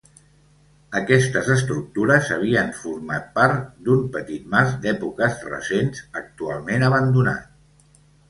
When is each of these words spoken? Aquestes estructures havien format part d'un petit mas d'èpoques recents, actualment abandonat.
Aquestes 0.99 1.49
estructures 1.55 2.31
havien 2.35 2.71
format 2.77 3.27
part 3.35 3.67
d'un 3.89 4.01
petit 4.17 4.49
mas 4.55 4.73
d'èpoques 4.85 5.45
recents, 5.51 6.01
actualment 6.23 6.87
abandonat. 6.89 7.45